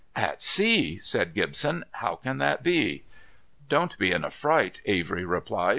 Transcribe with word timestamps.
"At 0.15 0.41
sea!" 0.41 0.97
said 0.97 1.35
Gibson. 1.35 1.85
"How 1.91 2.15
can 2.15 2.39
that 2.39 2.63
be?" 2.63 3.03
"Don't 3.69 3.95
be 3.99 4.09
in 4.11 4.23
a 4.23 4.31
fright," 4.31 4.81
Avery 4.85 5.25
replied. 5.25 5.69